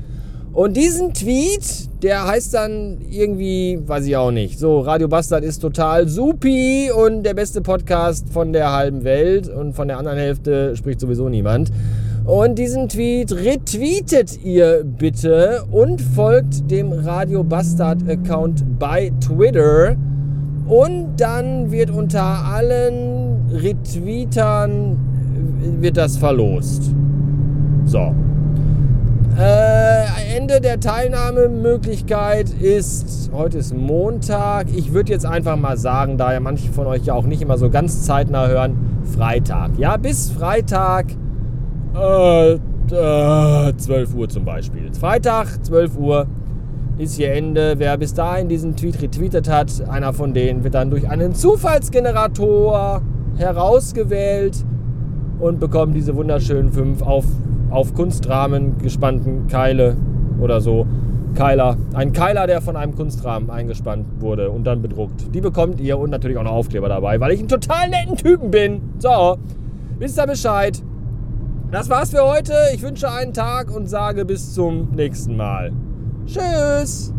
Und 0.53 0.77
diesen 0.77 1.13
Tweet, 1.13 2.03
der 2.03 2.27
heißt 2.27 2.55
dann 2.55 2.99
irgendwie, 3.11 3.79
weiß 3.87 4.07
ich 4.07 4.17
auch 4.17 4.33
nicht. 4.33 4.59
So, 4.59 4.81
Radio 4.81 5.07
Bastard 5.07 5.45
ist 5.45 5.61
total 5.61 6.09
supi 6.09 6.91
und 6.91 7.23
der 7.23 7.35
beste 7.35 7.61
Podcast 7.61 8.29
von 8.31 8.53
der 8.53 8.73
halben 8.73 9.05
Welt. 9.05 9.49
Und 9.49 9.75
von 9.75 9.87
der 9.87 9.99
anderen 9.99 10.19
Hälfte 10.19 10.75
spricht 10.75 10.99
sowieso 10.99 11.29
niemand. 11.29 11.71
Und 12.29 12.59
diesen 12.59 12.91
Tweet 12.91 13.33
retweetet 13.33 14.45
ihr 14.45 14.85
bitte 14.85 15.65
und 15.71 15.99
folgt 15.99 16.71
dem 16.71 16.93
Radio 16.93 17.43
Bastard 17.43 18.07
Account 18.07 18.79
bei 18.79 19.11
Twitter. 19.19 19.97
Und 20.67 21.17
dann 21.17 21.71
wird 21.71 21.89
unter 21.89 22.23
allen 22.23 23.49
Retweetern 23.51 24.99
wird 25.81 25.97
das 25.97 26.19
verlost. 26.19 26.93
So. 27.87 28.15
Äh, 29.39 30.37
Ende 30.37 30.61
der 30.61 30.81
Teilnahmemöglichkeit 30.81 32.51
ist, 32.51 33.31
heute 33.33 33.57
ist 33.57 33.75
Montag. 33.75 34.67
Ich 34.77 34.93
würde 34.93 35.13
jetzt 35.13 35.25
einfach 35.25 35.57
mal 35.57 35.79
sagen, 35.79 36.19
da 36.19 36.35
ja 36.35 36.41
manche 36.41 36.71
von 36.73 36.89
euch 36.89 37.07
ja 37.07 37.15
auch 37.15 37.25
nicht 37.25 37.41
immer 37.41 37.57
so 37.57 37.71
ganz 37.71 38.05
zeitnah 38.05 38.49
hören, 38.49 38.77
Freitag. 39.17 39.79
Ja, 39.79 39.97
bis 39.97 40.31
Freitag 40.31 41.07
äh, 41.99 42.53
äh, 42.91 43.77
12 43.77 44.15
Uhr 44.15 44.29
zum 44.29 44.45
Beispiel. 44.45 44.93
Freitag, 44.95 45.65
12 45.65 45.97
Uhr 45.97 46.27
ist 46.99 47.17
hier 47.17 47.33
Ende. 47.33 47.75
Wer 47.79 47.97
bis 47.97 48.15
dahin 48.15 48.49
diesen 48.49 48.77
Tweet 48.77 49.01
retweetet 49.03 49.49
hat, 49.49 49.89
einer 49.89 50.13
von 50.13 50.35
denen 50.35 50.65
wird 50.65 50.75
dann 50.75 50.91
durch 50.91 51.09
einen 51.09 51.35
Zufallsgenerator 51.35 53.03
herausgewählt 53.37 54.65
und 55.39 55.61
bekommt 55.61 55.95
diese 55.95 56.17
wunderschönen 56.17 56.73
fünf 56.73 57.03
auf, 57.03 57.25
auf 57.71 57.95
Kunstrahmen 57.95 58.79
gespannten 58.79 59.47
Keile 59.47 59.97
oder 60.41 60.61
so. 60.61 60.87
Keiler. 61.35 61.77
Ein 61.95 62.13
Keiler, 62.13 62.47
der 62.49 62.61
von 62.61 62.75
einem 62.75 62.97
Kunstrahmen 62.97 63.51
eingespannt 63.51 64.07
wurde 64.19 64.51
und 64.51 64.65
dann 64.65 64.83
bedruckt. 64.83 65.33
Die 65.35 65.41
bekommt 65.41 65.79
ihr 65.79 65.99
und 65.99 66.11
natürlich 66.11 66.37
auch 66.37 66.43
noch 66.43 66.53
Aufkleber 66.53 66.89
dabei, 66.89 67.21
weil 67.21 67.33
ich 67.33 67.39
einen 67.39 67.49
total 67.49 67.91
netten 67.91 68.17
Typen 68.17 68.51
bin. 68.51 68.81
So, 68.99 69.37
wisst 69.99 70.19
ihr 70.19 70.27
Bescheid. 70.27 70.83
Das 71.71 71.91
war's 71.91 72.11
für 72.11 72.25
heute. 72.25 72.55
Ich 72.75 72.81
wünsche 72.81 73.11
einen 73.11 73.35
Tag 73.35 73.71
und 73.71 73.89
sage 73.89 74.25
bis 74.25 74.55
zum 74.55 74.89
nächsten 74.95 75.37
Mal. 75.37 75.71
Tschüss. 76.27 77.13